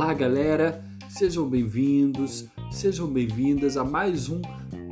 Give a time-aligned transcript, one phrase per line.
[0.00, 0.80] Olá, galera!
[1.08, 4.40] Sejam bem-vindos, sejam bem-vindas a mais um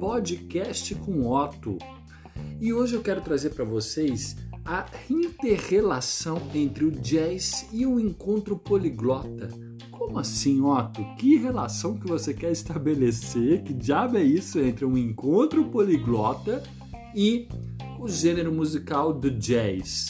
[0.00, 1.78] podcast com Otto.
[2.60, 8.58] E hoje eu quero trazer para vocês a interrelação entre o jazz e o encontro
[8.58, 9.48] poliglota.
[9.92, 11.04] Como assim, Otto?
[11.18, 13.62] Que relação que você quer estabelecer?
[13.62, 16.64] Que diabo é isso entre um encontro poliglota
[17.14, 17.46] e
[18.00, 20.08] o gênero musical do jazz?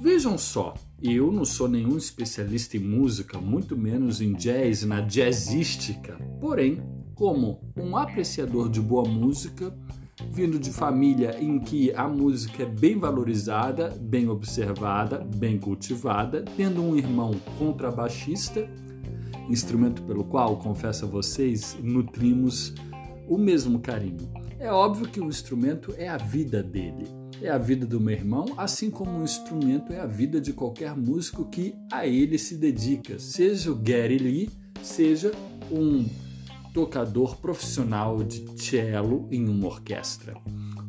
[0.00, 0.74] Vejam só,
[1.12, 6.16] eu não sou nenhum especialista em música, muito menos em jazz, na jazzística.
[6.40, 6.82] Porém,
[7.14, 9.76] como um apreciador de boa música,
[10.30, 16.82] vindo de família em que a música é bem valorizada, bem observada, bem cultivada, tendo
[16.82, 18.66] um irmão contrabaixista,
[19.50, 22.74] instrumento pelo qual, confesso a vocês, nutrimos
[23.28, 24.32] o mesmo carinho.
[24.58, 28.46] É óbvio que o instrumento é a vida dele é a vida do meu irmão,
[28.56, 33.18] assim como um instrumento é a vida de qualquer músico que a ele se dedica,
[33.18, 34.50] seja o Gary Lee,
[34.82, 35.32] seja
[35.70, 36.06] um
[36.72, 40.36] tocador profissional de cello em uma orquestra.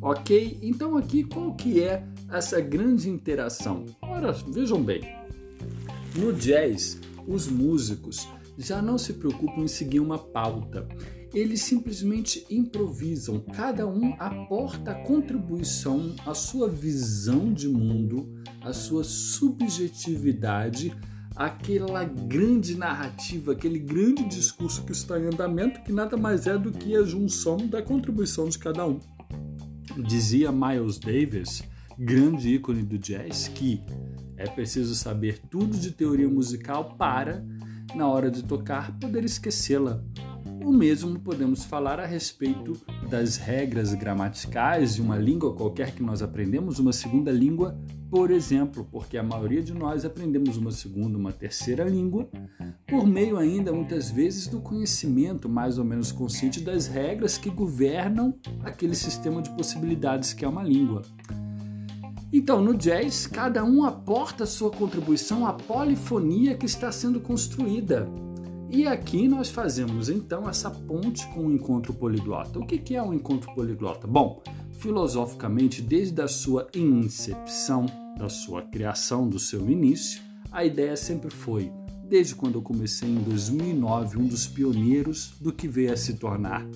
[0.00, 0.58] Ok?
[0.62, 3.86] Então aqui qual que é essa grande interação?
[4.02, 5.00] Ora, vejam bem,
[6.16, 10.88] no jazz, os músicos já não se preocupam em seguir uma pauta
[11.36, 19.04] eles simplesmente improvisam, cada um aporta a contribuição, a sua visão de mundo, a sua
[19.04, 20.96] subjetividade,
[21.36, 26.72] aquela grande narrativa, aquele grande discurso que está em andamento, que nada mais é do
[26.72, 28.98] que a junção da contribuição de cada um.
[30.08, 31.62] Dizia Miles Davis,
[31.98, 33.82] grande ícone do jazz, que
[34.38, 37.44] é preciso saber tudo de teoria musical para,
[37.94, 40.02] na hora de tocar, poder esquecê-la
[40.66, 42.76] o mesmo podemos falar a respeito
[43.08, 47.78] das regras gramaticais de uma língua qualquer que nós aprendemos, uma segunda língua,
[48.10, 52.28] por exemplo, porque a maioria de nós aprendemos uma segunda, uma terceira língua,
[52.84, 58.34] por meio ainda muitas vezes do conhecimento mais ou menos consciente das regras que governam
[58.64, 61.02] aquele sistema de possibilidades que é uma língua.
[62.32, 68.10] Então, no jazz, cada um aporta sua contribuição à polifonia que está sendo construída.
[68.68, 72.58] E aqui nós fazemos então essa ponte com o encontro poliglota.
[72.58, 74.06] O que é um encontro poliglota?
[74.06, 77.86] Bom, filosoficamente, desde a sua incepção,
[78.18, 81.70] da sua criação, do seu início, a ideia sempre foi,
[82.08, 86.66] desde quando eu comecei em 2009, um dos pioneiros do que veio a se tornar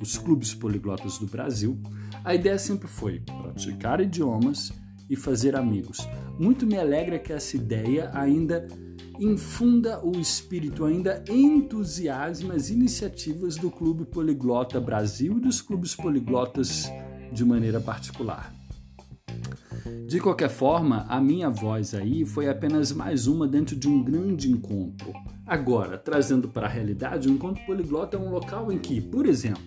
[0.00, 1.78] os clubes poliglotas do Brasil,
[2.24, 4.72] a ideia sempre foi praticar idiomas
[5.08, 5.98] e fazer amigos.
[6.38, 8.66] Muito me alegra que essa ideia ainda
[9.18, 16.88] infunda o espírito, ainda entusiasma as iniciativas do Clube Poliglota Brasil e dos clubes poliglotas
[17.32, 18.54] de maneira particular.
[20.06, 24.50] De qualquer forma, a minha voz aí foi apenas mais uma dentro de um grande
[24.50, 25.12] encontro.
[25.46, 29.62] Agora, trazendo para a realidade, o encontro poliglota é um local em que, por exemplo,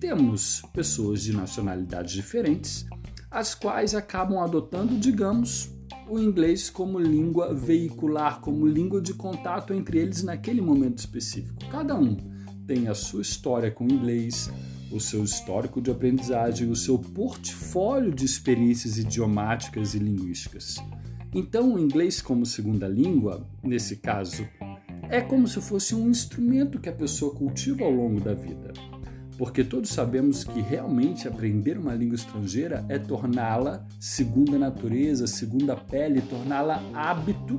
[0.00, 2.86] temos pessoas de nacionalidades diferentes,
[3.30, 5.70] as quais acabam adotando, digamos,
[6.08, 11.58] o inglês como língua veicular, como língua de contato entre eles naquele momento específico.
[11.70, 12.16] Cada um
[12.66, 14.50] tem a sua história com o inglês,
[14.90, 20.76] o seu histórico de aprendizagem, o seu portfólio de experiências idiomáticas e linguísticas.
[21.34, 24.46] Então, o inglês como segunda língua, nesse caso,
[25.08, 28.72] é como se fosse um instrumento que a pessoa cultiva ao longo da vida
[29.38, 36.22] porque todos sabemos que realmente aprender uma língua estrangeira é torná-la segunda natureza, segunda pele,
[36.22, 37.58] torná-la hábito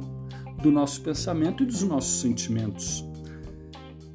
[0.61, 3.05] do nosso pensamento e dos nossos sentimentos.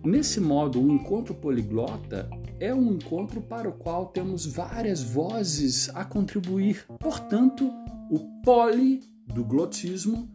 [0.05, 2.29] Nesse modo, o encontro poliglota
[2.59, 6.85] é um encontro para o qual temos várias vozes a contribuir.
[6.99, 7.71] Portanto,
[8.11, 9.01] o poli
[9.33, 10.29] do glotismo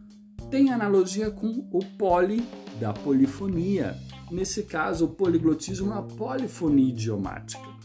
[0.50, 2.42] tem analogia com o poli
[2.80, 3.94] da polifonia
[4.30, 7.78] nesse caso, o poliglotismo é uma polifonia idiomática.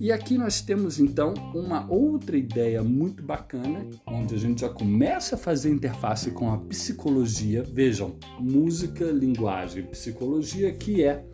[0.00, 5.36] E aqui nós temos então uma outra ideia muito bacana, onde a gente já começa
[5.36, 7.62] a fazer interface com a psicologia.
[7.62, 11.24] Vejam, música, linguagem, psicologia, que é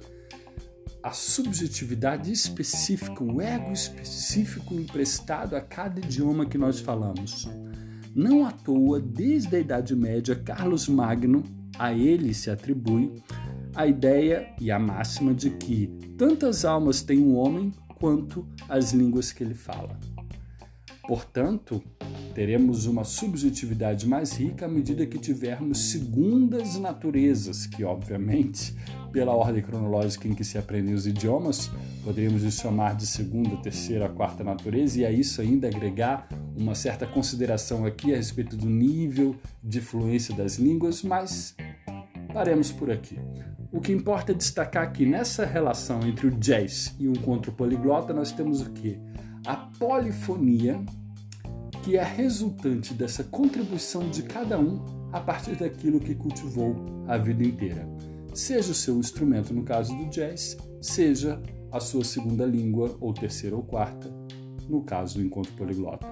[1.02, 7.48] a subjetividade específica, o ego específico emprestado a cada idioma que nós falamos.
[8.14, 11.42] Não à toa, desde a Idade Média, Carlos Magno,
[11.78, 13.14] a ele se atribui
[13.78, 15.86] a ideia e a máxima de que
[16.18, 19.96] tantas almas tem um homem quanto as línguas que ele fala.
[21.06, 21.80] Portanto,
[22.34, 28.74] teremos uma subjetividade mais rica à medida que tivermos segundas naturezas, que, obviamente,
[29.12, 31.70] pela ordem cronológica em que se aprendem os idiomas,
[32.02, 37.86] poderíamos chamar de segunda, terceira, quarta natureza, e a isso ainda agregar uma certa consideração
[37.86, 41.54] aqui a respeito do nível de fluência das línguas, mas
[42.34, 43.16] paremos por aqui.
[43.78, 48.12] O que importa é destacar que nessa relação entre o jazz e um encontro poliglota
[48.12, 48.98] nós temos o que?
[49.46, 50.84] A polifonia,
[51.84, 56.74] que é resultante dessa contribuição de cada um a partir daquilo que cultivou
[57.06, 57.88] a vida inteira.
[58.34, 61.40] Seja o seu instrumento, no caso do jazz, seja
[61.70, 64.12] a sua segunda língua, ou terceira ou quarta,
[64.68, 66.04] no caso do encontro poliglota.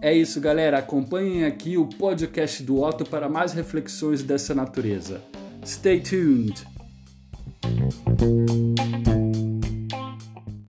[0.00, 0.78] É isso, galera.
[0.78, 5.22] Acompanhem aqui o podcast do Otto para mais reflexões dessa natureza.
[5.64, 6.71] Stay tuned!
[8.22, 8.71] Thank you.